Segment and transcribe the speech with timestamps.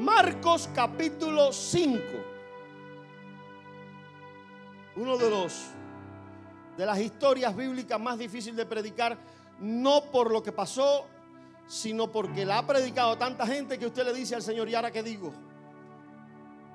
[0.00, 2.00] Marcos capítulo 5.
[4.96, 5.66] Uno de los
[6.78, 9.18] de las historias bíblicas más difíciles de predicar,
[9.60, 11.04] no por lo que pasó,
[11.66, 14.90] sino porque la ha predicado tanta gente que usted le dice al Señor, ¿y ahora
[14.90, 15.32] qué digo?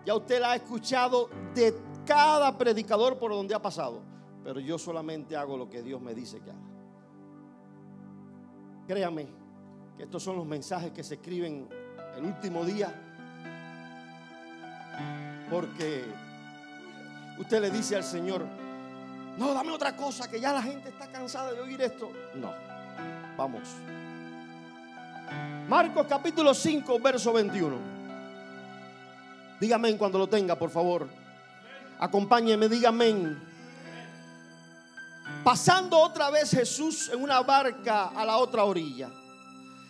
[0.06, 4.04] Ya usted la ha escuchado de cada predicador por donde ha pasado,
[4.44, 6.60] pero yo solamente hago lo que Dios me dice que haga.
[8.88, 9.28] Créame
[9.98, 11.68] que estos son los mensajes que se escriben
[12.16, 13.05] el último día,
[15.50, 16.06] porque
[17.38, 18.46] usted le dice al Señor,
[19.38, 22.12] no, dame otra cosa, que ya la gente está cansada de oír esto.
[22.36, 22.54] No,
[23.36, 23.64] vamos.
[25.68, 27.78] Marcos capítulo 5, verso 21.
[29.60, 31.08] Dígame cuando lo tenga, por favor.
[32.00, 33.36] Acompáñeme, dígame.
[35.44, 39.10] Pasando otra vez Jesús en una barca a la otra orilla.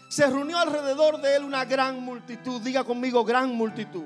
[0.09, 2.61] Se reunió alrededor de él una gran multitud.
[2.61, 4.05] Diga conmigo, gran multitud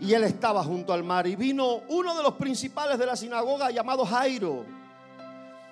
[0.00, 1.26] y él estaba junto al mar.
[1.26, 4.64] Y vino uno de los principales de la sinagoga llamado Jairo.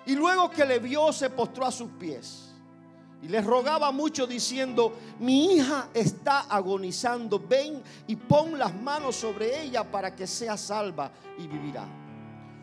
[0.07, 2.45] Y luego que le vio se postró a sus pies.
[3.23, 9.61] Y le rogaba mucho diciendo, mi hija está agonizando, ven y pon las manos sobre
[9.61, 11.85] ella para que sea salva y vivirá.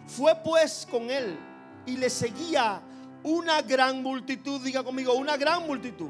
[0.08, 1.38] Fue pues con él
[1.86, 2.80] y le seguía
[3.24, 6.10] una gran multitud, diga conmigo, una gran multitud.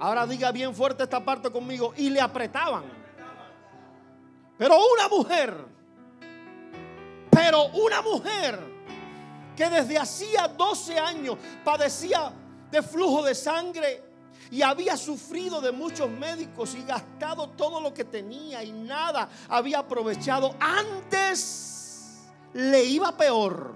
[0.00, 2.84] Ahora diga bien fuerte esta parte conmigo, y le apretaban
[4.58, 5.64] pero una mujer,
[7.30, 8.58] pero una mujer
[9.56, 12.32] que desde hacía 12 años padecía
[12.70, 14.02] de flujo de sangre
[14.50, 19.80] y había sufrido de muchos médicos y gastado todo lo que tenía y nada había
[19.80, 20.54] aprovechado.
[20.60, 23.74] Antes le iba peor.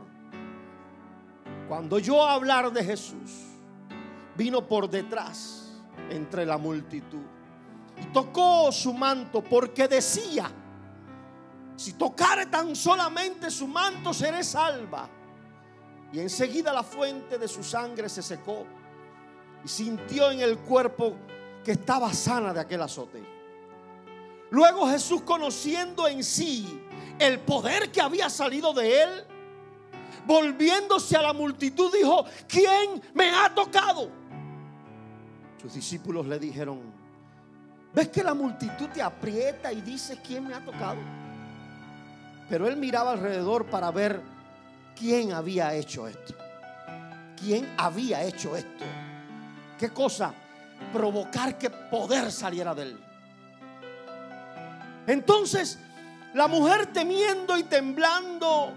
[1.68, 3.30] Cuando yo hablar de Jesús,
[4.36, 5.72] vino por detrás
[6.10, 7.22] entre la multitud
[8.00, 10.50] y tocó su manto porque decía,
[11.80, 15.08] si tocare tan solamente su manto, seré salva.
[16.12, 18.66] Y enseguida la fuente de su sangre se secó
[19.64, 21.16] y sintió en el cuerpo
[21.64, 23.24] que estaba sana de aquel azote.
[24.50, 26.82] Luego Jesús, conociendo en sí
[27.18, 29.24] el poder que había salido de él,
[30.26, 34.10] volviéndose a la multitud, dijo, ¿quién me ha tocado?
[35.62, 36.82] Sus discípulos le dijeron,
[37.94, 41.19] ¿ves que la multitud te aprieta y dices, ¿quién me ha tocado?
[42.50, 44.20] Pero él miraba alrededor para ver
[44.98, 46.34] quién había hecho esto.
[47.40, 48.84] ¿Quién había hecho esto?
[49.78, 50.34] ¿Qué cosa?
[50.92, 53.00] Provocar que poder saliera de él.
[55.06, 55.78] Entonces,
[56.34, 58.72] la mujer temiendo y temblando,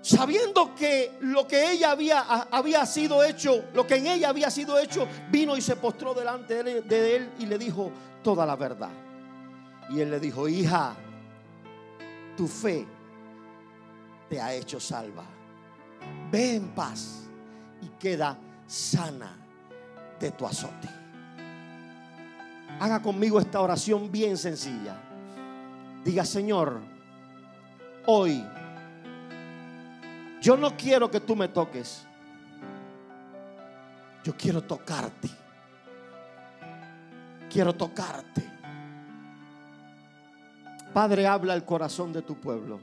[0.00, 4.78] sabiendo que lo que ella había, había sido hecho, lo que en ella había sido
[4.78, 7.90] hecho, vino y se postró delante de él y le dijo
[8.22, 8.90] toda la verdad.
[9.90, 10.94] Y él le dijo, hija,
[12.36, 12.86] tu fe
[14.28, 15.24] te ha hecho salva.
[16.30, 17.28] Ve en paz
[17.82, 19.36] y queda sana
[20.20, 20.88] de tu azote.
[22.80, 24.96] Haga conmigo esta oración bien sencilla.
[26.04, 26.80] Diga, Señor,
[28.06, 28.44] hoy
[30.40, 32.06] yo no quiero que tú me toques.
[34.22, 35.28] Yo quiero tocarte.
[37.50, 38.48] Quiero tocarte.
[40.92, 42.80] Padre, habla el corazón de tu pueblo.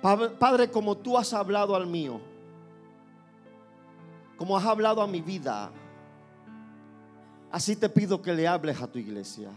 [0.00, 2.20] Padre, como tú has hablado al mío,
[4.36, 5.70] como has hablado a mi vida,
[7.52, 9.50] así te pido que le hables a tu iglesia.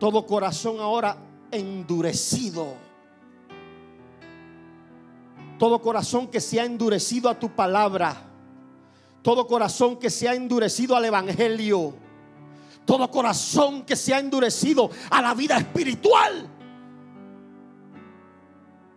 [0.00, 1.16] Todo corazón ahora
[1.52, 2.74] endurecido.
[5.60, 8.16] Todo corazón que se ha endurecido a tu palabra.
[9.22, 11.94] Todo corazón que se ha endurecido al Evangelio.
[12.84, 16.51] Todo corazón que se ha endurecido a la vida espiritual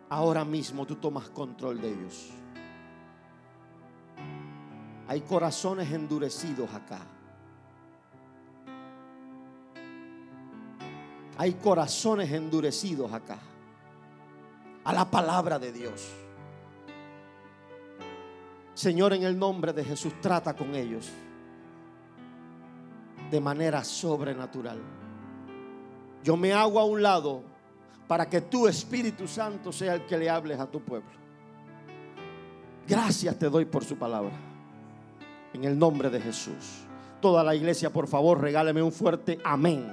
[0.09, 2.29] ahora mismo tú tomas control de ellos.
[5.07, 7.01] Hay corazones endurecidos acá.
[11.37, 13.37] Hay corazones endurecidos acá.
[14.83, 16.11] A la palabra de Dios.
[18.73, 21.09] Señor, en el nombre de Jesús, trata con ellos
[23.31, 24.79] de manera sobrenatural.
[26.23, 27.43] Yo me hago a un lado
[28.07, 31.09] para que tu Espíritu Santo sea el que le hables a tu pueblo.
[32.87, 34.33] Gracias te doy por su palabra.
[35.53, 36.83] En el nombre de Jesús.
[37.21, 39.87] Toda la iglesia, por favor, regáleme un fuerte amén.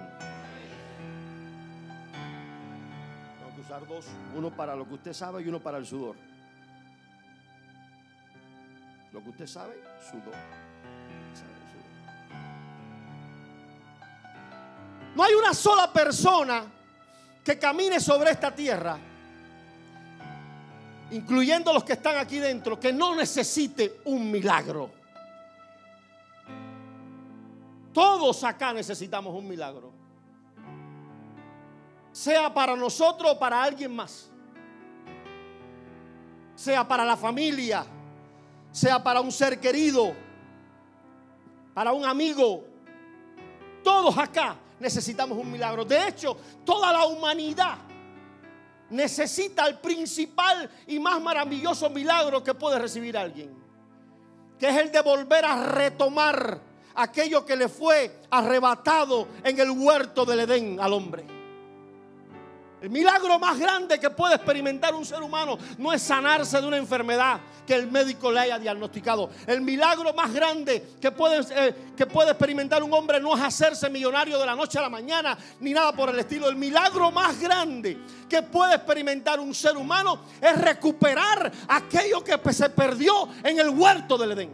[3.41, 4.07] Vamos a usar dos,
[4.37, 6.17] uno para lo que usted sabe y uno para el sudor.
[9.13, 9.81] Lo que usted sabe,
[10.11, 10.35] sudor.
[15.15, 16.65] No hay una sola persona
[17.45, 18.99] que camine sobre esta tierra,
[21.11, 24.91] incluyendo los que están aquí dentro, que no necesite un milagro.
[27.93, 29.93] Todos acá necesitamos un milagro.
[32.13, 34.31] Sea para nosotros o para alguien más.
[36.55, 37.85] Sea para la familia,
[38.71, 40.15] sea para un ser querido,
[41.75, 42.65] para un amigo.
[43.83, 45.85] Todos acá necesitamos un milagro.
[45.85, 47.79] De hecho, toda la humanidad
[48.91, 53.57] necesita el principal y más maravilloso milagro que puede recibir alguien,
[54.59, 56.61] que es el de volver a retomar
[56.97, 61.42] aquello que le fue arrebatado en el huerto del Edén al hombre.
[62.83, 66.79] El milagro más grande que puede experimentar un ser humano no es sanarse de una
[66.79, 69.31] enfermedad que el médico le haya diagnosticado.
[69.47, 73.89] El milagro más grande que puede, eh, que puede experimentar un hombre no es hacerse
[73.89, 76.49] millonario de la noche a la mañana ni nada por el estilo.
[76.49, 82.69] El milagro más grande que puede experimentar un ser humano es recuperar aquello que se
[82.71, 84.51] perdió en el huerto del Edén.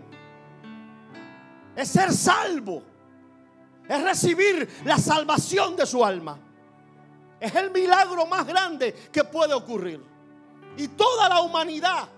[1.75, 2.83] Es ser salvo.
[3.89, 6.39] Es recibir la salvación de su alma.
[7.41, 10.01] Es el milagro más grande que puede ocurrir.
[10.77, 12.09] Y toda la humanidad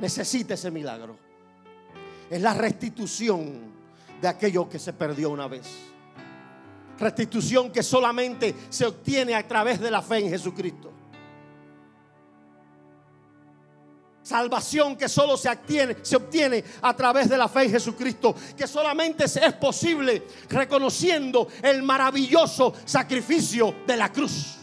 [0.00, 1.16] necesita ese milagro.
[2.30, 3.72] Es la restitución
[4.20, 5.66] de aquello que se perdió una vez.
[6.98, 10.92] Restitución que solamente se obtiene a través de la fe en Jesucristo.
[14.32, 19.52] Salvación que solo se obtiene, a través de la fe en Jesucristo, que solamente es
[19.60, 24.56] posible reconociendo el maravilloso sacrificio de la cruz.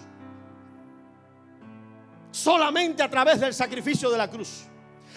[2.32, 4.64] Solamente a través del sacrificio de la cruz.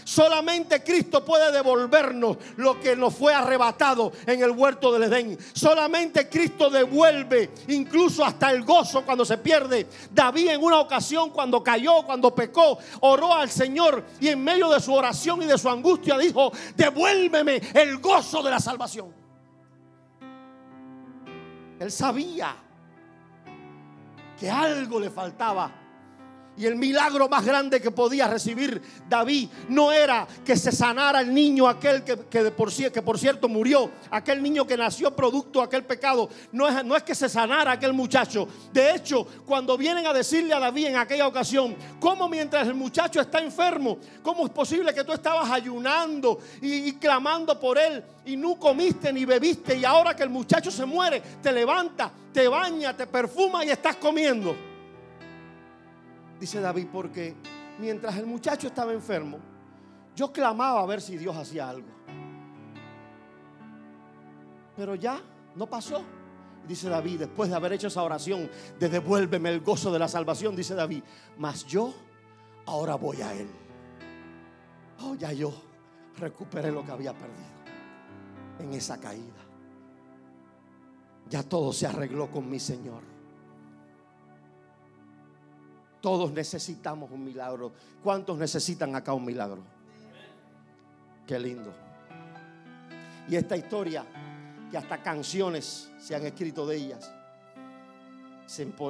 [0.05, 5.39] Solamente Cristo puede devolvernos lo que nos fue arrebatado en el huerto del Edén.
[5.53, 9.87] Solamente Cristo devuelve incluso hasta el gozo cuando se pierde.
[10.11, 14.81] David en una ocasión cuando cayó, cuando pecó, oró al Señor y en medio de
[14.81, 19.13] su oración y de su angustia dijo, devuélveme el gozo de la salvación.
[21.79, 22.55] Él sabía
[24.39, 25.82] que algo le faltaba
[26.57, 31.33] y el milagro más grande que podía recibir David no era que se sanara el
[31.33, 35.65] niño aquel que, que, por, que por cierto murió, aquel niño que nació producto de
[35.65, 36.29] aquel pecado.
[36.53, 38.47] No es, no es que se sanara aquel muchacho.
[38.73, 43.21] De hecho, cuando vienen a decirle a David en aquella ocasión, ¿cómo mientras el muchacho
[43.21, 48.37] está enfermo, cómo es posible que tú estabas ayunando y, y clamando por él y
[48.37, 52.95] no comiste ni bebiste y ahora que el muchacho se muere, te levanta, te baña,
[52.97, 54.72] te perfuma y estás comiendo?
[56.43, 57.37] Dice David, porque
[57.79, 59.39] mientras el muchacho estaba enfermo,
[60.17, 61.87] yo clamaba a ver si Dios hacía algo.
[64.77, 65.21] Pero ya
[65.55, 66.03] no pasó.
[66.67, 70.57] Dice David, después de haber hecho esa oración de devuélveme el gozo de la salvación,
[70.57, 71.05] dice David,
[71.39, 71.95] mas yo
[72.67, 73.49] ahora voy a Él.
[75.03, 75.55] Oh, ya yo
[76.19, 77.53] recuperé lo que había perdido
[78.59, 79.47] en esa caída.
[81.31, 83.12] Ya todo se arregló con mi Señor.
[86.03, 87.73] Todos necesitamos un milagro.
[88.03, 89.63] ¿Cuántos necesitan acá un milagro?
[91.27, 91.73] Qué lindo.
[93.29, 94.05] Y esta historia,
[94.69, 97.11] que hasta canciones se han escrito de ellas.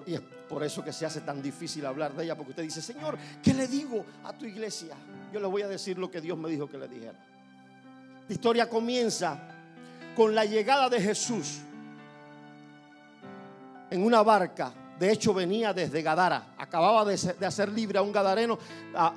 [0.06, 2.80] Y es por eso que se hace tan difícil hablar de ella, porque usted dice,
[2.80, 4.96] Señor, ¿qué le digo a tu iglesia?
[5.32, 7.18] Yo le voy a decir lo que Dios me dijo que le dijera.
[8.26, 9.38] La historia comienza
[10.16, 11.60] con la llegada de Jesús
[13.90, 16.54] en una barca de hecho, venía desde Gadara.
[16.56, 18.56] Acababa de, hacer libre a un gadareno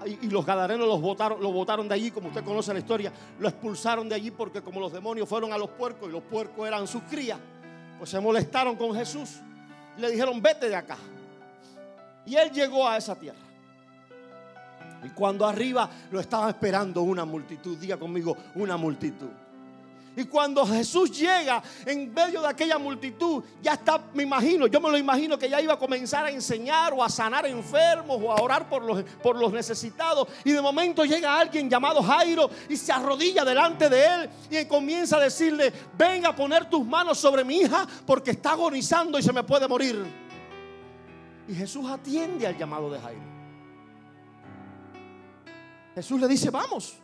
[0.08, 3.14] y, los gadarenos los botaron, lo botaron de allí, como usted conoce la historia.
[3.38, 6.68] Lo expulsaron de allí porque como los demonios fueron a los puercos y los puercos
[6.68, 7.38] eran sus crías,
[8.00, 9.42] pues se molestaron con Jesús.
[9.96, 10.98] Y le dijeron, vete de acá.
[12.26, 13.46] Y él llegó a esa tierra.
[15.04, 19.30] Y cuando arriba lo estaba esperando una multitud, diga conmigo, una multitud.
[20.18, 24.90] Y cuando Jesús llega en medio de aquella multitud, ya está, me imagino, yo me
[24.90, 28.42] lo imagino que ya iba a comenzar a enseñar o a sanar enfermos o a
[28.42, 30.28] orar por los, por los necesitados.
[30.44, 35.18] Y de momento llega alguien llamado Jairo y se arrodilla delante de él y comienza
[35.18, 39.34] a decirle, ven a poner tus manos sobre mi hija porque está agonizando y se
[39.34, 40.06] me puede morir.
[41.48, 43.22] Y Jesús atiende al llamado de Jairo.
[45.94, 46.98] Jesús le dice, vamos.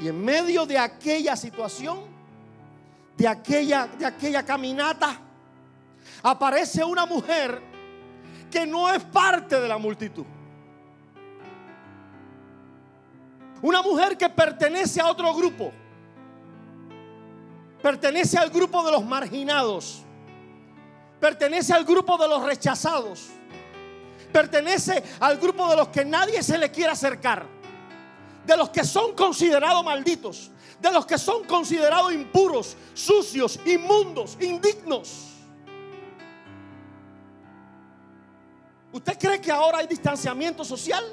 [0.00, 2.00] Y en medio de aquella situación,
[3.16, 5.18] de aquella, de aquella caminata,
[6.22, 7.60] aparece una mujer
[8.50, 10.24] que no es parte de la multitud.
[13.60, 15.72] Una mujer que pertenece a otro grupo.
[17.82, 20.04] Pertenece al grupo de los marginados.
[21.20, 23.30] Pertenece al grupo de los rechazados.
[24.32, 27.57] Pertenece al grupo de los que nadie se le quiere acercar.
[28.48, 30.50] De los que son considerados malditos.
[30.80, 35.34] De los que son considerados impuros, sucios, inmundos, indignos.
[38.90, 41.04] ¿Usted cree que ahora hay distanciamiento social?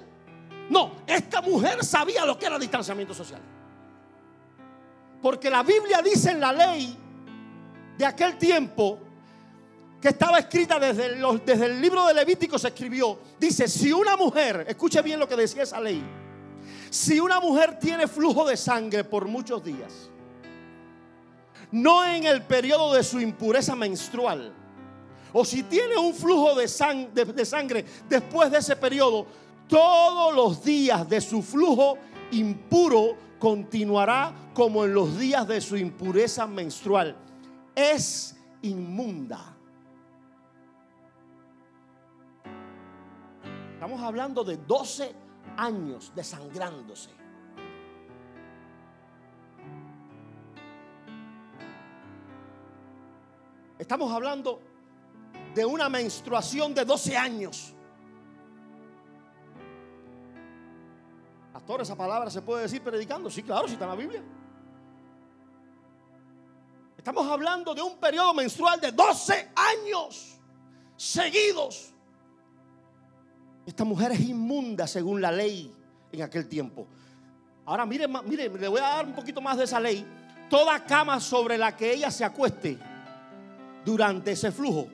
[0.69, 3.41] No, esta mujer sabía lo que era distanciamiento social.
[5.21, 6.97] Porque la Biblia dice en la ley
[7.97, 8.99] de aquel tiempo
[9.99, 15.01] que estaba escrita desde, el libro de Levítico se escribió, dice, si una mujer, escuche
[15.01, 16.01] bien lo que decía esa ley,
[16.95, 20.09] si una mujer tiene flujo de sangre por muchos días,
[21.69, 24.53] no en el periodo de su impureza menstrual,
[25.33, 29.25] o si tiene un flujo de, sangre después de ese periodo,
[29.67, 31.97] todos los días de su flujo
[32.31, 37.13] impuro continuará como en los días de su impureza menstrual.
[37.75, 39.53] Es inmunda.
[43.73, 45.24] Estamos hablando de 12
[45.57, 47.09] años desangrándose.
[53.77, 54.61] Estamos hablando
[55.53, 57.73] de una menstruación de 12 años.
[61.51, 63.29] Pastor, esa palabra se puede decir predicando.
[63.29, 64.23] Sí, claro, si está en la Biblia.
[66.97, 70.39] Estamos hablando de un periodo menstrual de 12 años
[70.97, 71.94] seguidos.
[73.65, 75.71] Esta mujer es inmunda según la ley
[76.11, 76.87] en aquel tiempo.
[77.65, 80.05] Ahora mire, mire, le voy a dar un poquito más de esa ley.
[80.49, 82.77] Toda cama sobre la que ella se acueste
[83.83, 84.87] durante ese flujo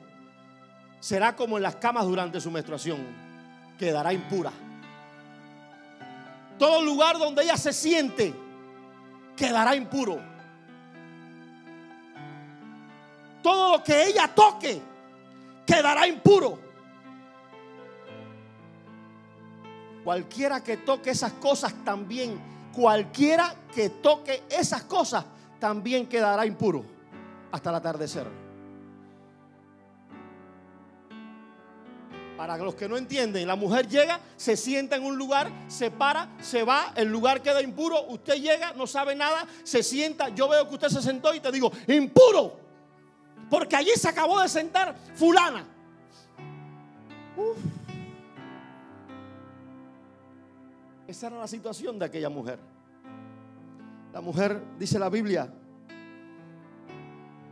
[1.00, 2.98] será como en las camas durante su menstruación,
[3.76, 4.52] quedará impura.
[6.58, 8.32] Todo lugar donde ella se siente
[9.36, 10.20] quedará impuro.
[13.42, 14.80] Todo lo que ella toque
[15.66, 16.61] quedará impuro.
[20.04, 22.40] Cualquiera que toque esas cosas también,
[22.72, 25.24] cualquiera que toque esas cosas
[25.60, 26.84] también quedará impuro
[27.52, 28.26] hasta el atardecer.
[32.36, 36.28] Para los que no entienden, la mujer llega, se sienta en un lugar, se para,
[36.40, 40.68] se va, el lugar queda impuro, usted llega, no sabe nada, se sienta, yo veo
[40.68, 42.58] que usted se sentó y te digo, impuro,
[43.48, 45.64] porque allí se acabó de sentar fulana.
[51.12, 52.58] Esa era la situación de aquella mujer.
[54.14, 55.46] La mujer, dice la Biblia,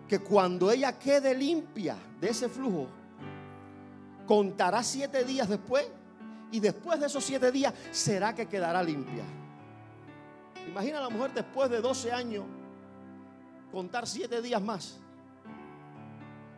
[0.09, 2.87] que cuando ella quede limpia de ese flujo,
[4.27, 5.87] contará siete días después
[6.51, 9.25] y después de esos siete días será que quedará limpia.
[10.67, 12.47] Imagina a la mujer después de 12 años
[13.71, 14.99] contar siete días más.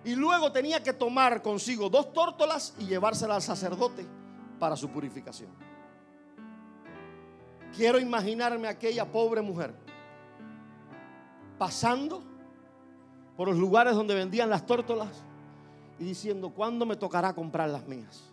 [0.05, 4.07] Y luego tenía que tomar consigo dos tórtolas y llevárselas al sacerdote
[4.61, 5.72] para su purificación.
[7.75, 9.75] Quiero imaginarme a aquella pobre mujer
[11.59, 12.23] pasando
[13.37, 15.09] por los lugares donde vendían las tórtolas
[15.99, 18.25] y diciendo, ¿cuándo me tocará comprar las mías?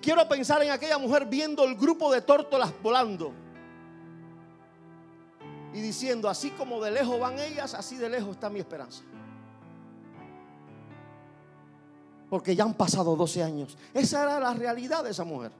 [0.00, 3.32] quiero pensar en aquella mujer viendo el grupo de tórtolas volando
[5.72, 9.02] y diciendo, así como de lejos van ellas, así de lejos está mi esperanza.
[12.34, 13.78] Porque ya han pasado 12 años.
[13.94, 15.52] Esa era la realidad de esa mujer.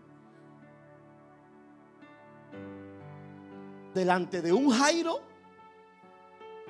[3.94, 5.20] Delante de un Jairo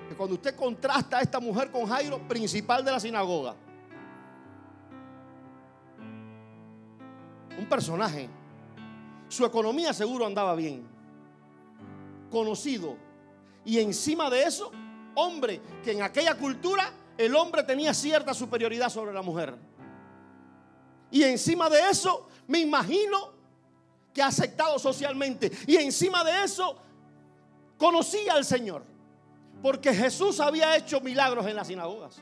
[0.06, 3.54] que cuando usted contrasta a esta mujer con Jairo, principal de la sinagoga,
[7.58, 8.28] un personaje,
[9.28, 10.86] su economía seguro andaba bien,
[12.30, 12.98] conocido,
[13.64, 14.70] y encima de eso,
[15.14, 19.72] hombre, que en aquella cultura el hombre tenía cierta superioridad sobre la mujer.
[21.14, 23.30] Y encima de eso, me imagino
[24.12, 25.48] que ha aceptado socialmente.
[25.64, 26.76] Y encima de eso,
[27.78, 28.82] conocía al Señor.
[29.62, 32.20] Porque Jesús había hecho milagros en las sinagogas.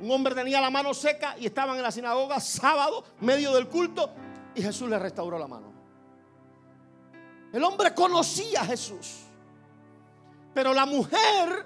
[0.00, 4.10] Un hombre tenía la mano seca y estaban en la sinagoga sábado, medio del culto,
[4.54, 5.72] y Jesús le restauró la mano.
[7.54, 9.20] El hombre conocía a Jesús.
[10.52, 11.64] Pero la mujer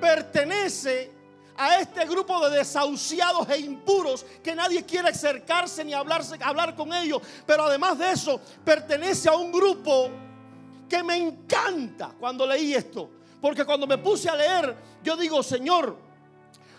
[0.00, 1.15] pertenece
[1.58, 6.92] a este grupo de desahuciados e impuros que nadie quiere acercarse ni hablarse, hablar con
[6.92, 7.20] ellos.
[7.46, 10.10] Pero además de eso, pertenece a un grupo
[10.88, 13.10] que me encanta cuando leí esto.
[13.40, 16.05] Porque cuando me puse a leer, yo digo, Señor,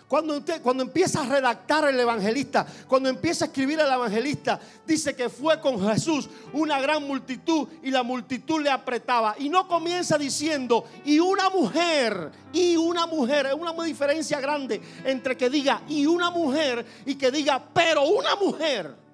[0.08, 5.14] Cuando, usted, cuando empieza a redactar el evangelista, cuando empieza a escribir el evangelista, dice
[5.14, 9.36] que fue con Jesús una gran multitud y la multitud le apretaba.
[9.38, 15.36] Y no comienza diciendo, y una mujer, y una mujer, es una diferencia grande entre
[15.36, 19.07] que diga, y una mujer, y que diga, pero una mujer.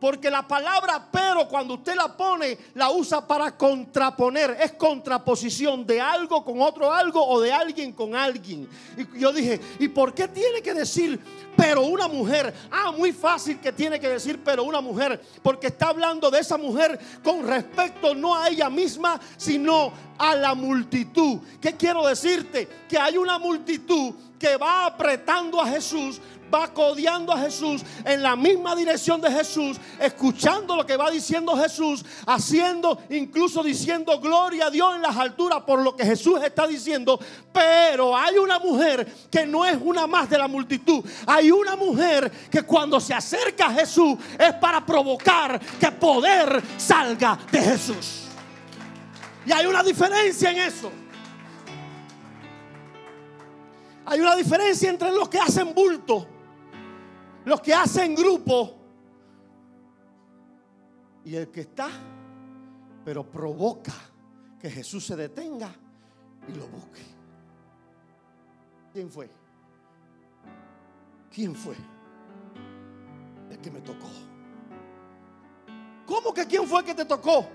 [0.00, 4.56] Porque la palabra pero cuando usted la pone, la usa para contraponer.
[4.60, 8.68] Es contraposición de algo con otro algo o de alguien con alguien.
[8.96, 11.20] Y yo dije, ¿y por qué tiene que decir
[11.56, 12.52] pero una mujer?
[12.70, 15.20] Ah, muy fácil que tiene que decir pero una mujer.
[15.42, 20.54] Porque está hablando de esa mujer con respecto no a ella misma, sino a la
[20.54, 21.40] multitud.
[21.60, 22.68] ¿Qué quiero decirte?
[22.88, 26.18] Que hay una multitud que va apretando a Jesús,
[26.52, 31.54] va codeando a Jesús en la misma dirección de Jesús, escuchando lo que va diciendo
[31.56, 36.66] Jesús, haciendo, incluso diciendo gloria a Dios en las alturas por lo que Jesús está
[36.66, 37.20] diciendo.
[37.52, 41.04] Pero hay una mujer que no es una más de la multitud.
[41.26, 47.38] Hay una mujer que cuando se acerca a Jesús es para provocar que poder salga
[47.52, 48.22] de Jesús.
[49.44, 50.90] Y hay una diferencia en eso.
[54.10, 56.26] Hay una diferencia entre los que hacen bulto
[57.44, 58.76] los que hacen grupo
[61.24, 61.88] y el que está,
[63.04, 63.92] pero provoca
[64.60, 65.74] que Jesús se detenga
[66.48, 67.02] y lo busque.
[68.92, 69.30] ¿Quién fue?
[71.32, 71.76] ¿Quién fue?
[73.50, 74.08] El que me tocó.
[76.06, 77.46] ¿Cómo que quién fue el que te tocó?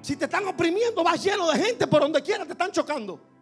[0.00, 3.33] Si te están oprimiendo, vas lleno de gente por donde quiera, te están chocando.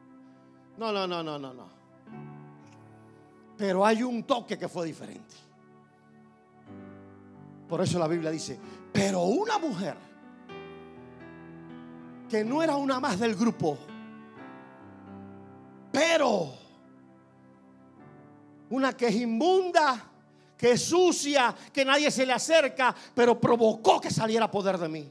[0.77, 1.69] No, no, no, no, no, no.
[3.57, 5.35] Pero hay un toque que fue diferente.
[7.69, 8.59] Por eso la Biblia dice,
[8.93, 9.97] pero una mujer
[12.29, 13.79] que no era una más del grupo,
[15.91, 16.53] pero
[18.71, 20.03] una que es inmunda,
[20.57, 25.11] que es sucia, que nadie se le acerca, pero provocó que saliera poder de mí.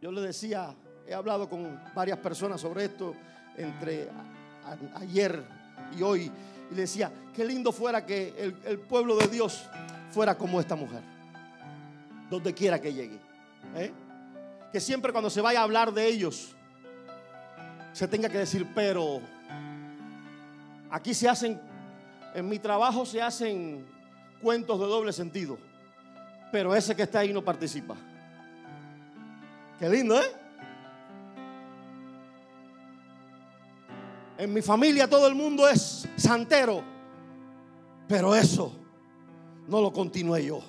[0.00, 0.74] Yo le decía,
[1.08, 3.14] he hablado con varias personas sobre esto,
[3.56, 4.08] entre
[4.94, 5.42] ayer
[5.96, 6.30] y hoy
[6.70, 8.34] y le decía, qué lindo fuera que
[8.66, 9.66] el, pueblo de Dios
[10.10, 11.00] fuera como esta mujer,
[12.28, 13.18] donde quiera que llegue.
[13.74, 13.90] ¿eh?
[14.70, 16.54] Que siempre cuando se vaya a hablar de ellos,
[17.92, 19.22] se tenga que decir, pero
[20.90, 21.58] aquí se hacen,
[22.34, 23.86] en mi trabajo se hacen
[24.42, 25.58] cuentos de doble sentido,
[26.52, 27.96] pero ese que está ahí no participa.
[29.78, 30.47] Qué lindo, ¿eh?
[34.38, 36.82] En mi familia todo el mundo es santero.
[38.06, 38.72] Pero eso
[39.66, 40.62] no lo continué yo.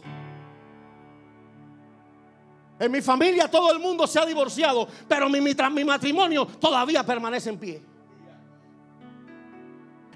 [2.79, 7.49] En mi familia todo el mundo se ha divorciado, pero mi, mi, matrimonio todavía permanece
[7.49, 7.81] en pie.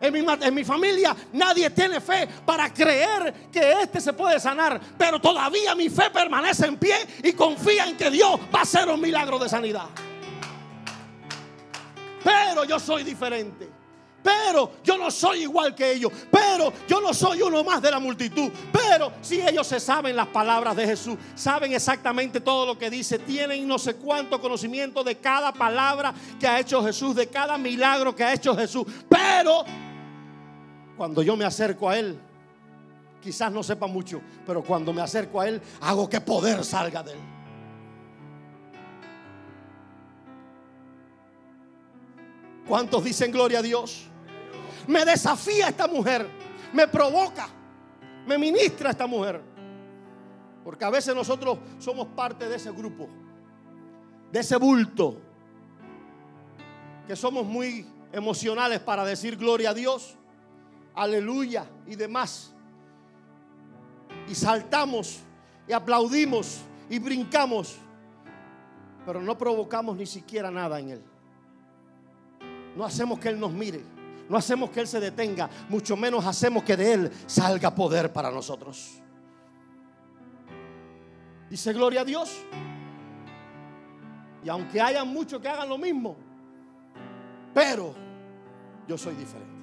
[0.02, 4.82] En mi, en mi, familia nadie tiene fe para creer que este se puede sanar,
[4.98, 8.90] pero todavía mi fe permanece en pie y confía en que Dios va a hacer
[8.90, 9.88] un milagro de sanidad.
[12.24, 13.70] Pero yo soy diferente.
[14.24, 16.12] Pero yo no soy igual que ellos.
[16.32, 18.50] Pero yo no soy uno más de la multitud.
[18.72, 23.20] Pero si ellos se saben las palabras de Jesús, saben exactamente todo lo que dice,
[23.20, 28.16] tienen no sé cuánto conocimiento de cada palabra que ha hecho Jesús, de cada milagro
[28.16, 28.86] que ha hecho Jesús.
[29.10, 29.66] Pero
[30.96, 32.18] cuando yo me acerco a Él,
[33.22, 37.12] quizás no sepa mucho, pero cuando me acerco a Él, hago que poder salga de
[37.12, 37.33] Él.
[42.68, 44.08] ¿Cuántos dicen gloria a Dios?
[44.88, 46.28] Me desafía esta mujer,
[46.72, 47.48] me provoca,
[48.26, 49.42] me ministra esta mujer.
[50.64, 53.10] Porque a veces nosotros somos parte de ese grupo,
[54.32, 55.18] de ese bulto,
[57.06, 60.16] que somos muy emocionales para decir gloria a Dios,
[60.96, 62.54] aleluya y demás.
[64.30, 65.20] Y saltamos
[65.68, 67.78] y aplaudimos y brincamos,
[69.06, 71.13] pero no provocamos ni siquiera nada en él.
[72.76, 73.82] No hacemos que Él nos mire.
[74.30, 75.50] No hacemos que Él se detenga.
[75.70, 79.02] Mucho menos hacemos que de Él salga poder para nosotros.
[81.50, 82.32] Dice gloria a Dios.
[84.44, 86.18] Y aunque haya muchos que hagan lo mismo,
[87.54, 87.94] pero
[88.88, 89.54] yo soy diferente.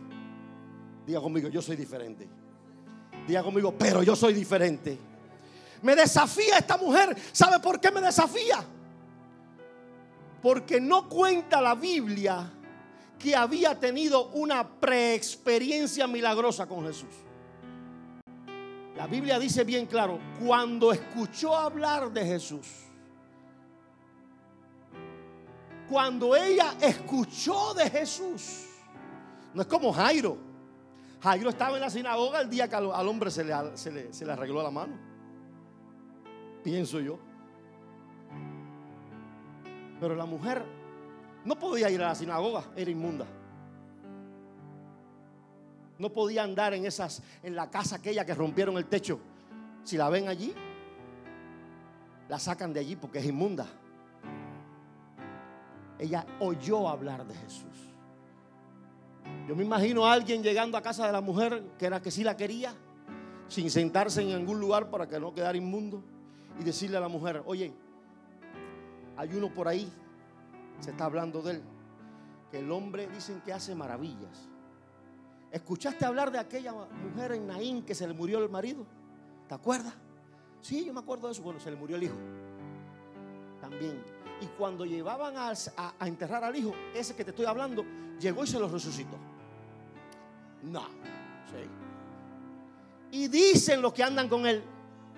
[1.06, 2.28] Diga conmigo, yo soy diferente.
[3.26, 4.98] Diga conmigo, pero yo soy diferente.
[5.82, 7.16] Me desafía esta mujer.
[7.32, 8.64] ¿Sabe por qué me desafía?
[10.40, 12.50] Porque no cuenta la Biblia
[13.20, 17.14] que había tenido una preexperiencia milagrosa con Jesús.
[18.96, 22.66] La Biblia dice bien claro, cuando escuchó hablar de Jesús,
[25.88, 28.66] cuando ella escuchó de Jesús,
[29.52, 30.38] no es como Jairo.
[31.22, 34.62] Jairo estaba en la sinagoga el día que al, hombre se le, se le arregló
[34.62, 34.98] la mano.
[36.64, 37.18] Pienso yo.
[40.00, 40.79] Pero la mujer
[41.44, 43.26] no podía ir a la sinagoga, era inmunda.
[45.98, 49.20] No podía andar en esas en la casa aquella que rompieron el techo.
[49.84, 50.54] Si la ven allí,
[52.28, 53.66] la sacan de allí porque es inmunda.
[55.98, 57.90] Ella oyó hablar de Jesús.
[59.46, 62.24] Yo me imagino a alguien llegando a casa de la mujer que era que sí
[62.24, 62.72] la quería,
[63.48, 66.02] sin sentarse en algún lugar para que no quedara inmundo
[66.58, 67.72] y decirle a la mujer, "Oye,
[69.16, 69.92] hay uno por ahí
[70.80, 71.62] se está hablando de él,
[72.50, 74.48] que el hombre dicen que hace maravillas.
[75.50, 78.86] ¿Escuchaste hablar de aquella mujer en Naín que se le murió el marido?
[79.48, 79.94] ¿Te acuerdas?
[80.60, 81.42] Sí, yo me acuerdo de eso.
[81.42, 82.16] Bueno, se le murió el hijo.
[83.60, 84.02] También.
[84.40, 85.52] Y cuando llevaban a,
[86.06, 87.84] enterrar al hijo, ese que te estoy hablando,
[88.18, 89.16] llegó y se lo resucitó.
[90.62, 90.82] No.
[91.50, 91.66] Sí.
[93.12, 94.62] Y dicen los que andan con él,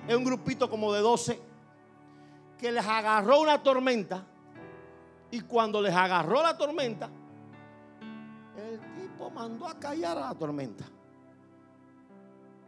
[0.08, 1.38] es un grupito como de 12,
[2.58, 4.24] que les agarró una tormenta
[5.32, 7.08] y cuando les agarró la tormenta,
[8.54, 10.84] el tipo mandó a callar a la tormenta.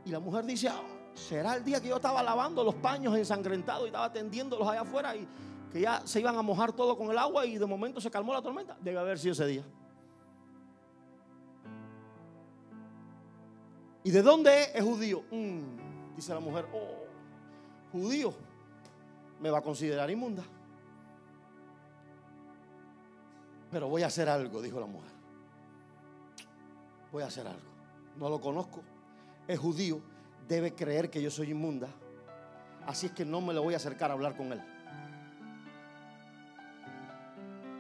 [0.07, 0.81] Y la mujer dice, ah,
[1.13, 5.15] será el día que yo estaba lavando los paños ensangrentados y estaba tendiéndolos allá afuera
[5.15, 5.29] y
[5.71, 8.33] que ya se iban a mojar todo con el agua y de momento se calmó
[8.33, 8.79] la tormenta.
[8.81, 9.65] Debe haber sido ese día.
[14.05, 14.83] ¿Y de dónde es?
[14.83, 15.23] Judío.
[15.31, 17.05] Mm, dice la mujer, oh,
[17.93, 18.33] judío,
[19.39, 20.45] me va a considerar inmunda.
[23.75, 25.11] Pero voy a hacer algo, dijo la mujer.
[27.11, 27.61] Voy a hacer algo.
[28.17, 28.85] No lo conozco.
[29.49, 30.01] Es judío.
[30.47, 31.89] Debe creer que yo soy inmunda.
[32.87, 34.63] Así es que no me lo voy a acercar a hablar con él.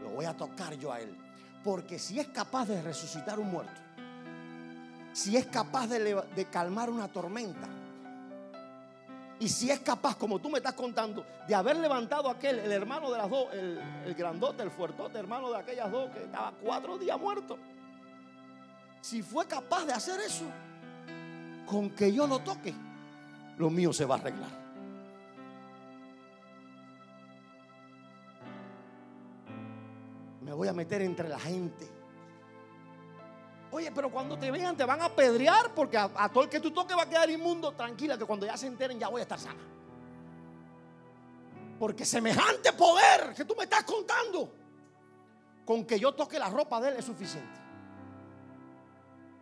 [0.02, 1.16] Lo voy a tocar yo a él.
[1.62, 3.80] Porque si es capaz de resucitar un muerto,
[5.12, 7.68] si es capaz de, de calmar una tormenta,
[9.44, 13.12] y si es capaz, como tú me estás contando, de haber levantado aquel, el hermano
[13.12, 17.20] de las dos, el, grandote, el fuertote, hermano de aquellas dos que estaba cuatro días
[17.20, 17.58] muerto.
[19.02, 20.46] Si fue capaz de hacer eso,
[21.66, 22.72] con que yo lo toque,
[23.58, 24.50] lo mío se va a arreglar.
[30.40, 31.86] Me voy a meter entre la gente
[33.74, 36.70] Oye, pero cuando te vean te van a pedrear porque a, todo el que tú
[36.70, 37.72] toques va a quedar inmundo.
[37.72, 39.58] Tranquila, que cuando ya se enteren ya voy a estar sana.
[41.76, 44.48] Porque semejante poder que tú me estás contando,
[45.64, 47.60] con que yo toque la ropa de él es suficiente.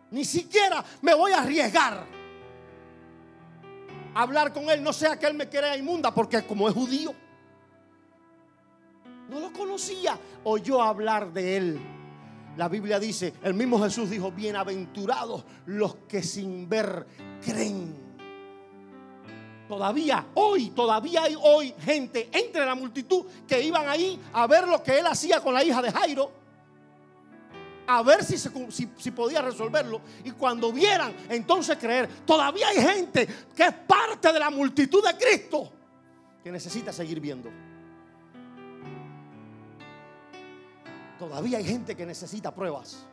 [0.09, 2.03] Ni siquiera me voy a arriesgar
[4.15, 7.13] a hablar con él, no sea que él me crea inmunda, porque como es judío,
[9.29, 12.02] no lo conocía, oyó hablar de él
[12.57, 17.07] la Biblia dice, el mismo Jesús dijo, bienaventurados los que sin ver
[17.43, 18.03] creen.
[19.67, 24.83] Todavía hoy, todavía hay hoy gente entre la multitud que iban ahí a ver lo
[24.83, 26.31] que él hacía con la hija de Jairo,
[27.87, 30.01] a ver si, si, podía resolverlo.
[30.23, 32.07] Y cuando vieran, entonces creer.
[32.25, 35.71] Todavía hay gente que es parte de la multitud de Cristo
[36.43, 37.49] que necesita seguir viendo.
[41.29, 43.05] Todavía hay gente que necesita pruebas.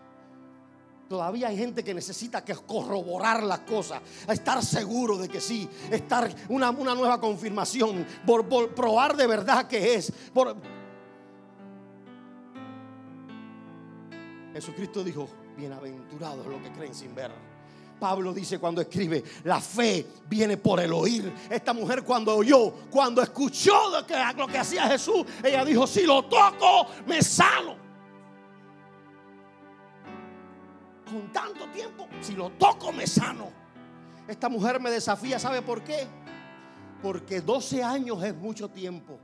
[1.09, 6.29] Todavía hay gente que necesita que corroborar las cosas, estar seguro de que sí, estar
[6.49, 10.13] una, una nueva confirmación, por, probar de verdad que es.
[14.55, 17.31] Jesucristo dijo, bienaventurados los que creen sin ver.
[18.01, 21.33] Pablo dice cuando escribe, la fe viene por el oír.
[21.49, 26.03] Esta mujer cuando oyó, cuando escuchó lo que, lo que hacía Jesús, ella dijo, si
[26.03, 27.90] lo toco, me sano.
[31.11, 33.51] Con tanto tiempo, si lo toco me sano.
[34.29, 36.07] Esta mujer me desafía, ¿sabe por qué?
[37.03, 39.19] Porque 12 años es mucho tiempo.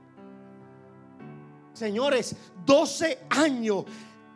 [1.72, 3.84] Señores, 12 años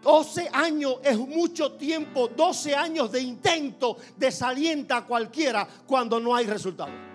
[0.03, 6.47] 12 años es mucho tiempo, 12 años de intento desalienta a cualquiera cuando no hay
[6.47, 7.11] resultado.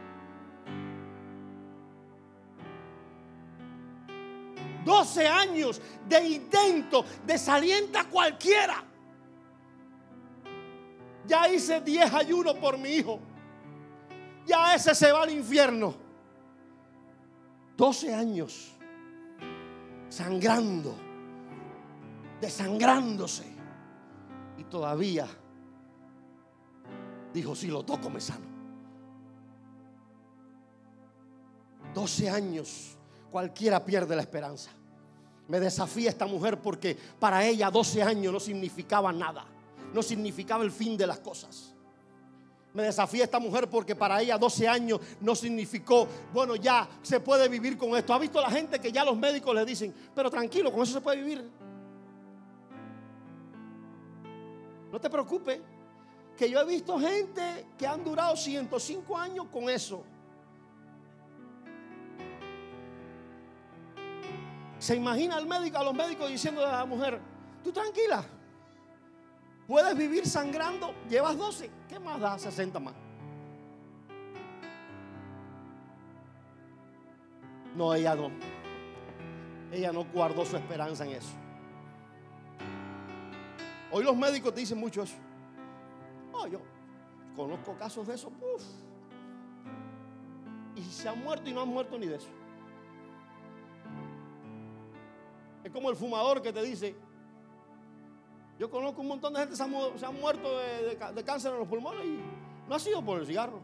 [4.86, 8.84] Doce años de intento desalienta a cualquiera.
[11.28, 13.20] Ya hice 10 ayunos por mi hijo.
[14.46, 15.96] Ya ese se va al infierno.
[17.78, 18.72] 12 años
[20.10, 20.96] sangrando,
[22.40, 23.44] desangrándose.
[24.58, 25.28] Y todavía
[27.34, 28.46] dijo, si lo toco me sano.
[31.94, 32.98] 12 años,
[33.32, 34.72] cualquiera pierde la esperanza.
[35.48, 39.46] Me desafía esta mujer porque para ella 12 años no significaba nada.
[39.96, 41.74] No significaba el fin de las cosas.
[42.74, 47.48] Me desafía esta mujer porque para ella 12 años no significó, bueno, ya se puede
[47.48, 48.14] vivir con esto.
[48.14, 51.00] ¿Ha visto la gente que ya los médicos le dicen, pero tranquilo, con eso se
[51.00, 51.50] puede vivir?
[54.92, 55.62] No te preocupes,
[56.36, 60.04] que yo he visto gente que han durado 105 años con eso.
[64.78, 67.22] Se imagina al médico, a los médicos diciendo a la mujer,
[67.64, 68.26] tú tranquila,
[69.68, 72.94] puedes vivir sangrando, llevas 12, ¿qué más da 60 más?
[77.76, 78.32] No, ella no.
[79.72, 81.34] Ella no guardó su esperanza en eso.
[83.92, 85.16] Hoy los médicos te dicen mucho eso.
[86.32, 86.60] No, yo
[87.36, 88.32] conozco casos de eso.
[90.76, 92.30] Y se han muerto y no han muerto ni de eso.
[95.64, 96.96] Es como el fumador que te dice,
[98.58, 102.06] yo conozco un montón de gente que se han, muerto de, cáncer en los pulmones
[102.06, 102.22] y
[102.68, 103.60] no ha sido por el cigarro.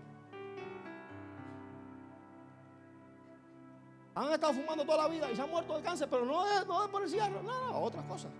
[4.13, 6.67] Han estado fumando toda la vida y se han muerto de cáncer, pero no es,
[6.67, 8.32] no es por el cigarro, no, no, otras cosas.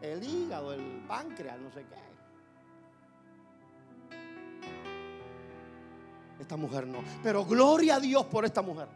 [0.00, 2.02] El hígado, el páncreas, no sé qué.
[6.40, 6.98] Esta mujer no.
[7.22, 8.88] Pero gloria a Dios por esta mujer.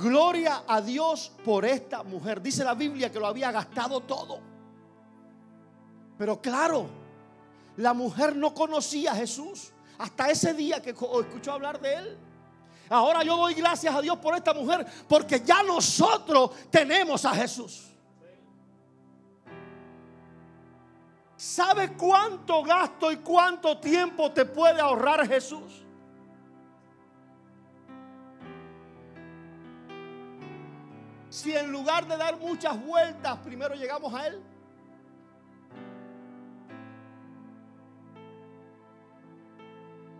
[0.00, 2.40] Gloria a Dios por esta mujer.
[2.40, 4.40] Dice la Biblia que lo había gastado todo.
[6.16, 6.88] Pero claro,
[7.76, 12.18] la mujer no conocía a Jesús hasta ese día que escuchó hablar de él.
[12.88, 17.86] Ahora yo doy gracias a Dios por esta mujer porque ya nosotros tenemos a Jesús.
[21.36, 25.84] ¿Sabe cuánto gasto y cuánto tiempo te puede ahorrar Jesús?
[31.30, 34.42] Si en lugar de dar muchas vueltas, primero llegamos a Él.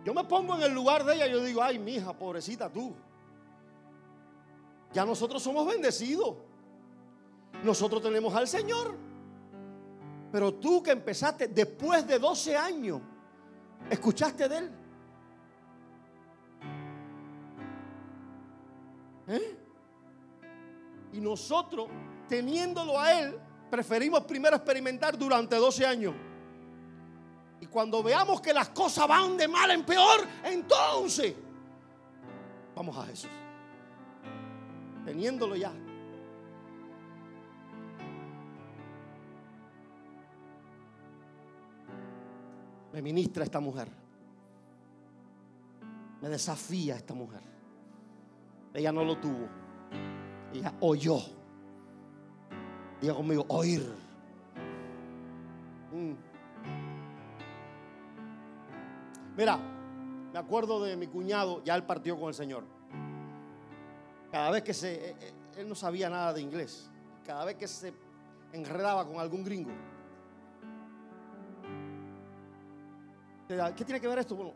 [0.05, 2.95] Yo me pongo en el lugar de ella y yo digo, ay, mija, pobrecita tú.
[4.93, 6.37] Ya nosotros somos bendecidos.
[7.63, 8.95] Nosotros tenemos al Señor.
[10.31, 13.01] Pero tú que empezaste después de 12 años,
[13.89, 14.71] ¿escuchaste de Él?
[19.27, 19.60] ¿Eh?
[21.13, 21.87] Y nosotros,
[22.27, 23.37] teniéndolo a Él,
[23.69, 26.13] preferimos primero experimentar durante 12 años.
[27.59, 31.35] Y cuando veamos que las cosas van de mal en peor, entonces
[32.75, 33.29] vamos a Jesús.
[35.05, 35.71] Teniéndolo ya.
[42.91, 43.87] Me ministra esta mujer.
[46.21, 47.41] Me desafía esta mujer.
[48.73, 49.47] Ella no lo tuvo.
[50.53, 51.19] Ella oyó.
[53.01, 53.81] Diga conmigo, oír.
[55.91, 56.13] Mm.
[59.37, 59.57] Mira,
[60.31, 62.63] me acuerdo de mi cuñado, ya él partió con el Señor.
[64.31, 66.89] Cada vez que se, eh, eh, él no sabía nada de inglés.
[67.25, 67.93] Cada vez que se
[68.53, 69.71] enredaba con algún gringo.
[73.75, 74.35] ¿Qué tiene que ver esto?
[74.35, 74.53] Bueno,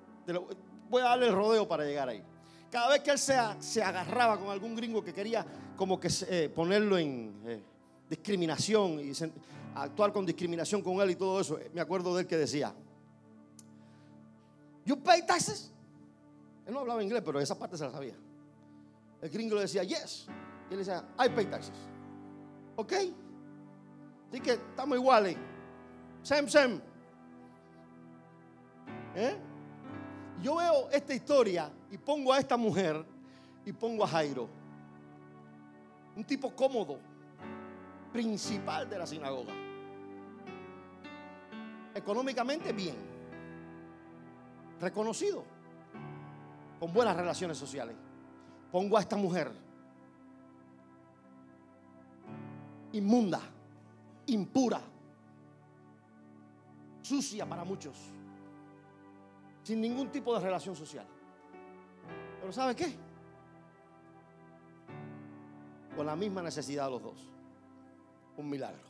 [0.90, 2.24] voy a darle el rodeo para llegar ahí.
[2.72, 6.98] Cada vez que él se, agarraba con algún gringo que quería como que eh, ponerlo
[6.98, 7.62] en eh,
[8.10, 9.12] discriminación y
[9.76, 12.74] actuar con discriminación con él y todo eso, me acuerdo de él que decía,
[14.86, 15.72] ¿You pay taxes?
[16.66, 18.16] Él no hablaba inglés, pero esa parte se la sabía.
[19.22, 20.28] El gringo le decía, yes.
[20.70, 21.74] Y él decía, I pay taxes.
[22.76, 22.94] ¿Ok?
[24.30, 25.36] Así que estamos iguales.
[26.22, 26.80] Sem, sem.
[29.16, 29.36] ¿Eh?
[30.42, 33.04] Yo veo esta historia y pongo a esta mujer
[33.66, 34.48] y pongo a Jairo.
[36.16, 37.00] Un tipo cómodo,
[38.12, 39.54] principal de la sinagoga.
[41.94, 42.96] Económicamente bien.
[44.80, 45.44] Reconocido.
[46.80, 47.96] Con buenas relaciones sociales.
[48.72, 49.52] Pongo a esta mujer
[52.92, 53.42] inmunda,
[54.28, 54.80] impura,
[57.02, 58.16] sucia para muchos
[59.66, 61.08] sin ningún tipo de relación social.
[62.40, 62.96] Pero ¿sabe qué?
[65.96, 67.30] Con la misma necesidad de los dos.
[68.38, 68.84] Un milagro.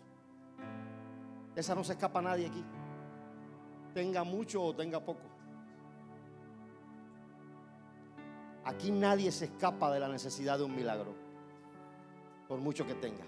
[1.55, 2.63] Esa no se escapa a nadie aquí.
[3.93, 5.21] Tenga mucho o tenga poco.
[8.65, 11.13] Aquí nadie se escapa de la necesidad de un milagro.
[12.47, 13.23] Por mucho que tenga.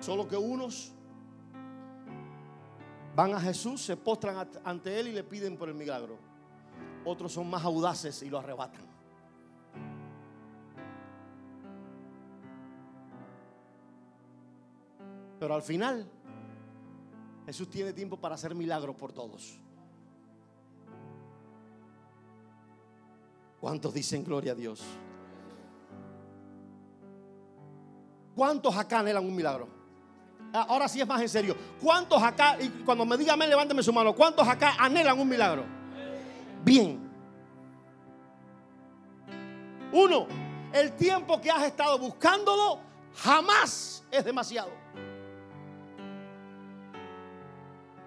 [0.00, 0.92] Solo que unos
[3.14, 6.29] Van a Jesús, se postran ante Él y le piden por el milagro.
[7.04, 8.90] Otros son más audaces y lo arrebatan.
[15.38, 16.06] Pero al final,
[17.46, 19.58] Jesús tiene tiempo para hacer milagros por todos.
[23.58, 24.82] ¿Cuántos dicen gloria a Dios?
[28.34, 29.68] ¿Cuántos acá anhelan un milagro?
[30.52, 31.56] Ah, ahora sí es más en serio.
[31.80, 35.79] ¿Cuántos acá, y cuando me diga amén, levánteme su mano, ¿cuántos acá anhelan un milagro?
[36.64, 37.10] Bien.
[39.92, 40.26] Uno,
[40.72, 42.78] el tiempo que has estado buscándolo
[43.16, 44.70] jamás es demasiado.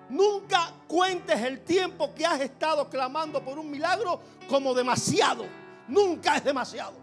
[0.10, 5.46] Nunca cuentes el tiempo que has estado clamando por un milagro como demasiado.
[5.88, 6.94] Nunca es demasiado.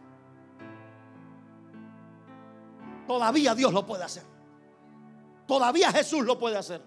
[3.06, 4.22] Todavía Dios lo puede hacer.
[5.46, 6.80] Todavía Jesús lo puede hacer.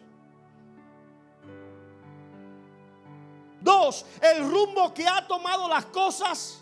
[3.63, 6.61] Dos, el rumbo que ha tomado las cosas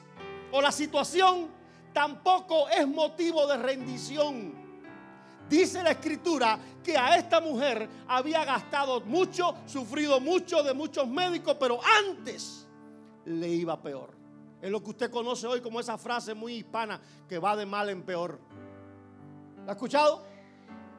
[0.51, 1.49] o la situación
[1.91, 4.53] tampoco es motivo de rendición.
[5.49, 11.57] Dice la escritura que a esta mujer había gastado mucho, sufrido mucho de muchos médicos,
[11.59, 12.67] pero antes
[13.25, 14.11] le iba peor.
[14.61, 17.89] Es lo que usted conoce hoy como esa frase muy hispana que va de mal
[17.89, 18.39] en peor.
[19.65, 20.23] ¿La ha escuchado?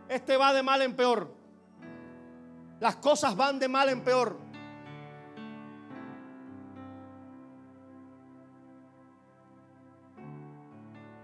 [0.08, 1.32] Este va de mal en peor.
[2.80, 4.51] Las cosas van de mal en peor.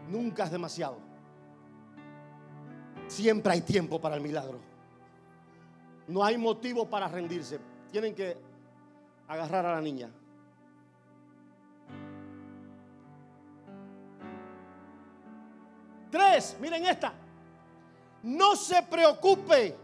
[0.08, 0.98] Nunca es demasiado.
[3.06, 4.58] Siempre hay tiempo para el milagro.
[6.06, 7.58] No hay motivo para rendirse.
[7.90, 8.36] Tienen que
[9.26, 10.10] agarrar a la niña.
[16.10, 17.12] Tres, miren esta.
[18.22, 19.76] No se preocupe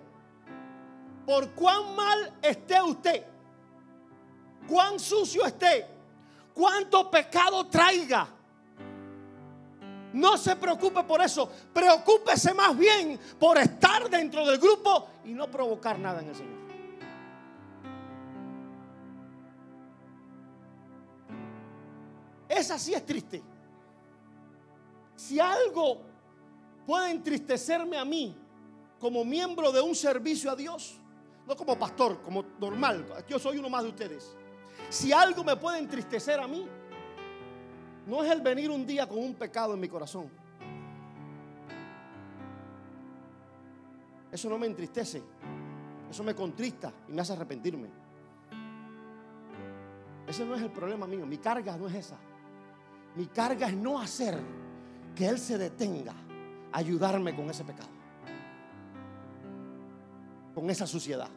[1.26, 3.24] por cuán mal esté usted,
[4.68, 5.86] cuán sucio esté,
[6.52, 8.28] cuánto pecado traiga.
[10.14, 11.50] No se preocupe por eso.
[11.72, 16.64] Preocúpese más bien por estar dentro del grupo y no provocar nada en el Señor.
[22.48, 23.42] Esa sí es triste.
[25.16, 26.00] Si algo
[26.86, 28.36] puede entristecerme a mí
[29.00, 30.94] como miembro de un servicio a Dios,
[31.44, 34.36] no como pastor, como normal, yo soy uno más de ustedes.
[34.90, 36.68] Si algo me puede entristecer a mí,
[38.06, 40.30] no es el venir un día con un pecado en mi corazón.
[44.30, 45.22] Eso no me entristece.
[46.10, 47.88] Eso me contrista y me hace arrepentirme.
[50.26, 51.24] Ese no es el problema mío.
[51.24, 52.16] Mi carga no es esa.
[53.14, 54.38] Mi carga es no hacer
[55.14, 56.14] que Él se detenga
[56.72, 57.90] a ayudarme con ese pecado.
[60.54, 61.30] Con esa suciedad.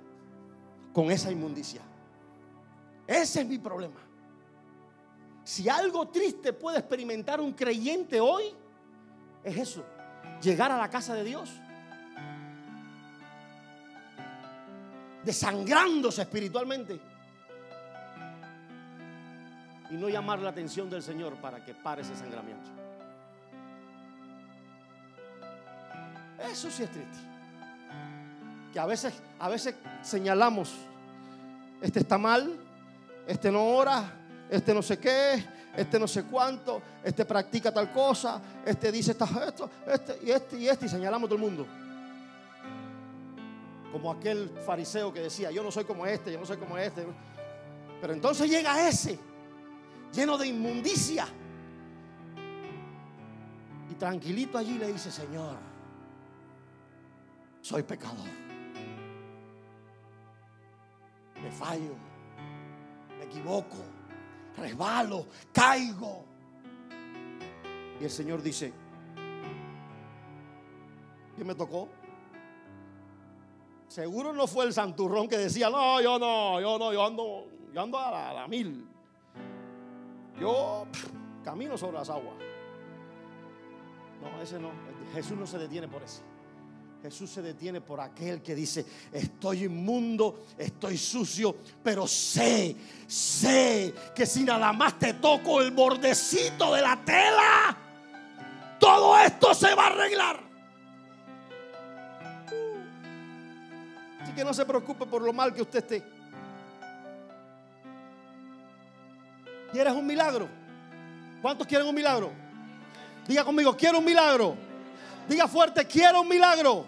[0.91, 1.81] Con esa inmundicia.
[3.05, 4.06] Ese es mi problema.
[5.47, 8.43] Si algo triste puede experimentar un creyente hoy,
[9.45, 9.81] es eso,
[10.41, 11.49] llegar a la casa de Dios,
[15.23, 16.99] desangrándose espiritualmente
[19.89, 22.69] y no llamar la atención del Señor para que pare ese sangramiento.
[26.51, 27.17] Eso sí es triste.
[28.73, 30.75] Que a veces, a veces señalamos,
[31.79, 32.53] este está mal,
[33.25, 35.43] este no ora, este no sé qué,
[35.75, 40.67] este no sé cuánto, este practica tal cosa, este dice esto, este y este y
[40.67, 41.67] este, y señalamos todo el mundo.
[43.91, 47.05] Como aquel fariseo que decía, yo no soy como este, yo no soy como este.
[47.99, 49.19] Pero entonces llega ese,
[50.13, 51.27] lleno de inmundicia.
[53.89, 55.57] Y tranquilito allí le dice, Señor,
[57.61, 58.27] soy pecador.
[61.41, 61.95] Me fallo,
[63.17, 63.96] me equivoco
[64.57, 66.25] resbalo, caigo.
[67.99, 68.73] Y el Señor dice,
[71.35, 71.89] ¿quién me tocó?
[73.87, 77.81] Seguro no fue el santurrón que decía, no, yo no, yo no, yo ando, yo
[77.81, 78.87] ando a la, mil.
[80.39, 80.85] Yo
[81.43, 82.35] camino sobre las aguas.
[84.21, 84.71] No, ese no.
[85.13, 86.21] Jesús no se detiene por eso.
[87.01, 92.75] Jesús se detiene por aquel que dice, estoy inmundo, estoy sucio, pero sé,
[93.07, 97.77] sé que si nada más te toco el bordecito de la tela,
[98.79, 100.39] todo esto se va a arreglar.
[104.21, 106.03] Así que no se preocupe por lo mal que usted esté.
[109.71, 110.49] ¿Quieres un milagro?
[111.41, 112.31] ¿Cuántos quieren un milagro?
[113.27, 114.66] Diga conmigo, quiero un milagro.
[115.27, 116.85] Diga fuerte, quiero un milagro.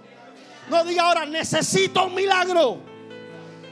[0.70, 2.90] No diga ahora, necesito un milagro.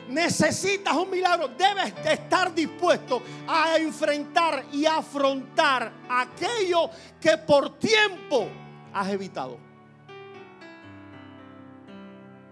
[0.09, 6.89] necesitas un milagro, debes de estar dispuesto a enfrentar y afrontar aquello
[7.19, 8.47] que por tiempo
[8.93, 9.57] has evitado.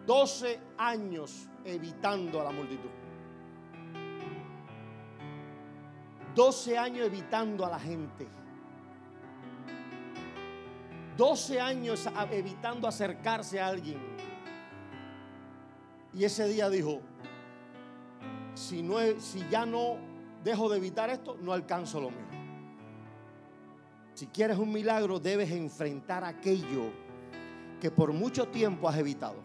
[0.05, 2.89] 12 años evitando a la multitud.
[6.35, 8.27] 12 años evitando a la gente.
[11.17, 13.99] 12 años evitando acercarse a alguien.
[16.13, 17.01] Y ese día dijo,
[18.53, 19.97] si, no, si ya no
[20.43, 22.19] dejo de evitar esto, no alcanzo lo mío.
[24.13, 26.91] Si quieres un milagro, debes enfrentar aquello
[27.81, 29.35] que por mucho tiempo has evitado.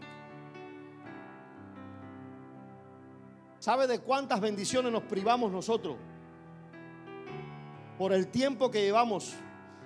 [3.59, 5.97] ¿Sabe de cuántas bendiciones nos privamos nosotros?
[7.99, 9.35] Por el tiempo que llevamos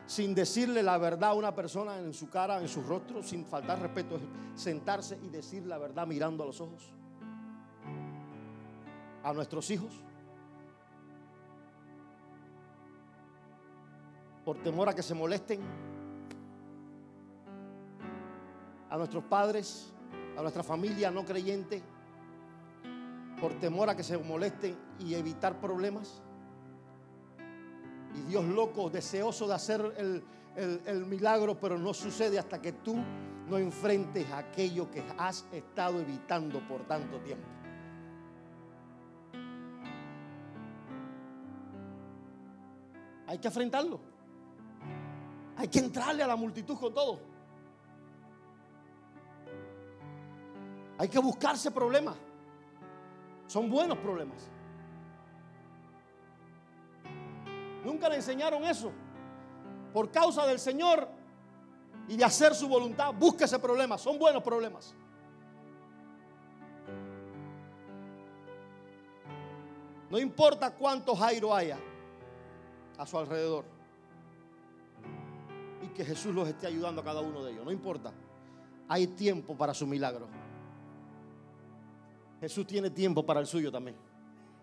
[0.06, 3.80] sin decirle la verdad a una persona en su cara, en su rostro, sin faltar
[3.80, 4.18] respeto,
[4.54, 6.94] sentarse y decir la verdad mirando a los ojos
[9.24, 9.90] a nuestros hijos.
[14.44, 15.60] Por temor a que se molesten.
[18.90, 19.92] A nuestros padres,
[20.36, 21.82] a nuestra familia no creyente.
[23.40, 26.22] Por temor a que se molesten y evitar problemas.
[28.14, 30.22] Y Dios loco, deseoso de hacer
[30.56, 32.96] el, milagro, pero no sucede hasta que tú
[33.48, 37.46] no enfrentes aquello que has estado evitando por tanto tiempo.
[43.26, 43.98] Hay que enfrentarlo.
[45.56, 47.18] Hay que entrarle a la multitud con todo.
[50.98, 52.16] Hay que buscarse problemas.
[53.46, 54.48] Son buenos problemas.
[57.84, 58.90] Nunca le enseñaron eso.
[59.92, 61.08] Por causa del Señor
[62.08, 64.00] y de hacer su voluntad, búsquese problemas.
[64.00, 64.94] Son buenos problemas.
[70.10, 71.78] No importa cuánto Jairo haya
[72.96, 73.64] a su alrededor.
[75.82, 77.64] Y que Jesús los esté ayudando a cada uno de ellos.
[77.64, 78.12] No importa.
[78.88, 80.28] Hay tiempo para su milagro.
[82.40, 83.96] Jesús tiene tiempo para el suyo también.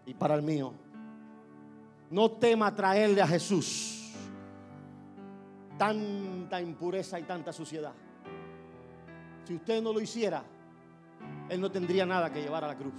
[0.05, 0.73] Y para el mío.
[2.11, 4.11] No tema traerle a Jesús
[5.77, 7.93] tanta impureza y tanta suciedad.
[9.45, 10.43] Si usted no lo hiciera,
[11.49, 12.93] Él no tendría nada que llevar a la cruz.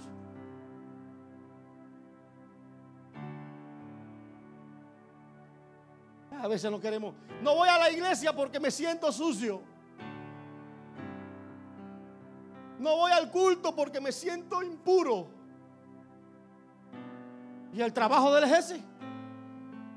[6.41, 7.13] A veces no queremos.
[7.41, 9.61] No voy a la iglesia porque me siento sucio.
[12.79, 15.27] No voy al culto porque me siento impuro.
[17.71, 18.92] ¿Y el trabajo del ejército?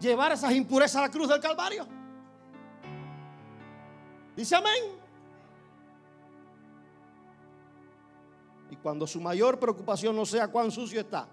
[0.01, 1.86] Llevar esas impurezas a la cruz del Calvario.
[4.36, 4.82] Dice amén.
[8.70, 11.28] Y cuando su mayor preocupación no sea cuán sucio está,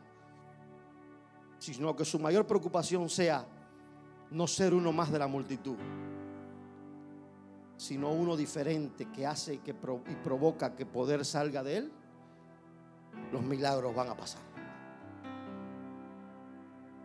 [1.60, 3.46] sino que su mayor preocupación sea
[4.32, 5.78] no ser uno más de la multitud,
[7.76, 11.92] sino uno diferente que hace que y provoca que poder salga de él,
[13.32, 14.42] los milagros van a pasar.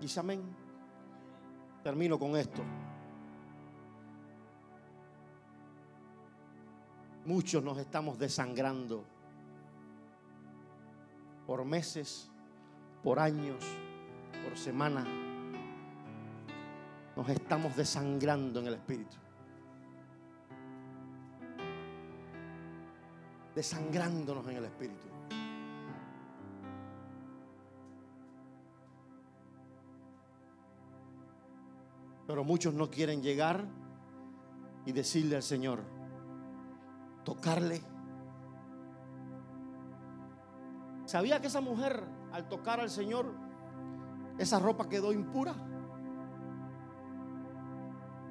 [0.01, 0.68] Dice amén.
[1.89, 2.63] Termino con esto.
[7.25, 9.07] Muchos nos estamos desangrando
[11.47, 12.31] por meses,
[13.03, 13.65] por años,
[14.45, 15.07] por semanas.
[17.17, 19.17] Nos estamos desangrando en el Espíritu.
[23.55, 25.18] Desangrándonos en el Espíritu.
[32.29, 33.65] Pero muchos no quieren llegar
[34.85, 35.81] y decirle al Señor,
[37.25, 37.81] tocarle.
[41.07, 43.33] ¿Sabía que esa mujer al tocar al Señor,
[44.37, 45.55] esa ropa quedó impura?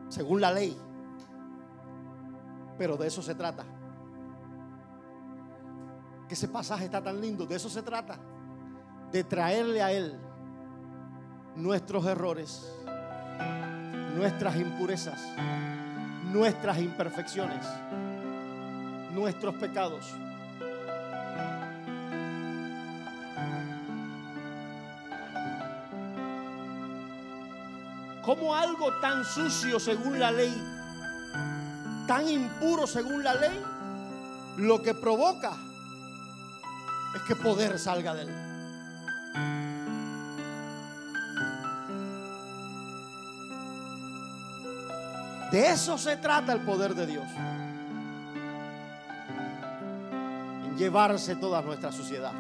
[0.10, 0.78] Según la ley.
[2.78, 3.66] Pero de eso se trata.
[6.28, 8.20] Que ese pasaje está tan lindo, de eso se trata.
[9.12, 10.20] De traerle a Él
[11.56, 12.77] nuestros errores
[14.18, 15.20] nuestras impurezas,
[16.34, 17.64] nuestras imperfecciones,
[19.14, 20.06] nuestros pecados.
[28.24, 30.54] Como algo tan sucio según la ley,
[32.08, 33.64] tan impuro según la ley,
[34.58, 35.52] lo que provoca
[37.16, 38.47] es que poder salga de él.
[45.58, 47.26] De eso se trata el poder de Dios.
[50.68, 52.32] En llevarse toda nuestra sociedad.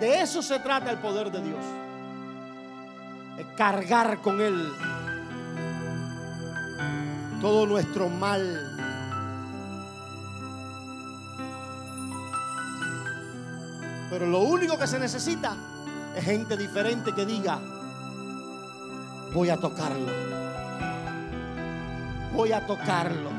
[0.00, 1.64] De eso se trata el poder de Dios.
[3.38, 4.70] Es cargar con Él
[7.40, 8.76] todo nuestro mal.
[14.10, 15.56] Pero lo único que se necesita
[16.14, 17.62] es gente diferente que diga,
[19.32, 20.12] voy a tocarlo.
[22.34, 23.30] Voy a tocarlo.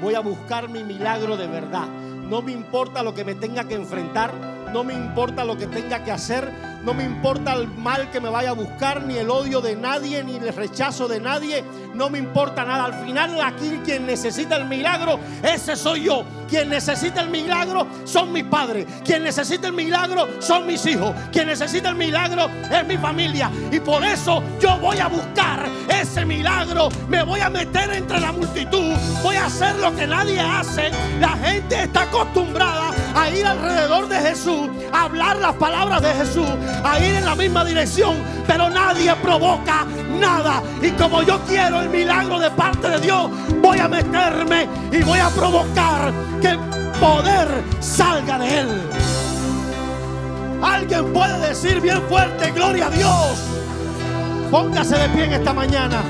[0.00, 1.86] Voy a buscar mi milagro de verdad.
[1.88, 4.32] No me importa lo que me tenga que enfrentar.
[4.74, 6.50] No me importa lo que tenga que hacer.
[6.82, 10.24] No me importa el mal que me vaya a buscar, ni el odio de nadie,
[10.24, 11.64] ni el rechazo de nadie.
[11.94, 12.86] No me importa nada.
[12.86, 16.24] Al final aquí quien necesita el milagro, ese soy yo.
[16.48, 18.84] Quien necesita el milagro son mis padres.
[19.04, 21.14] Quien necesita el milagro son mis hijos.
[21.30, 23.52] Quien necesita el milagro es mi familia.
[23.70, 26.88] Y por eso yo voy a buscar ese milagro.
[27.08, 28.92] Me voy a meter entre la multitud.
[29.22, 30.90] Voy a hacer lo que nadie hace.
[31.20, 36.48] La gente está acostumbrada a ir alrededor de Jesús, a hablar las palabras de Jesús,
[36.82, 38.16] a ir en la misma dirección.
[38.46, 39.86] Pero nadie provoca
[40.18, 40.62] nada.
[40.82, 43.30] Y como yo quiero el milagro de parte de Dios,
[43.62, 46.58] voy a meterme y voy a provocar que el
[47.00, 47.48] poder
[47.80, 48.82] salga de él.
[50.62, 53.38] Alguien puede decir bien fuerte, gloria a Dios.
[54.50, 56.02] Póngase de pie en esta mañana.